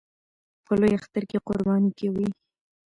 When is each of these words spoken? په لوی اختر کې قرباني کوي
په 0.65 0.71
لوی 0.79 0.91
اختر 0.99 1.23
کې 1.29 1.37
قرباني 1.47 1.91
کوي 1.99 2.27